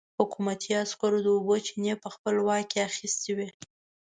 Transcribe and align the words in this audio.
حکومتي 0.19 0.71
عسکرو 0.83 1.19
د 1.25 1.27
اوبو 1.35 1.55
چينې 1.67 1.93
په 2.03 2.09
خپل 2.15 2.35
واک 2.47 2.65
کې 2.71 2.79
اخيستې 2.89 3.31
وې. 3.37 3.47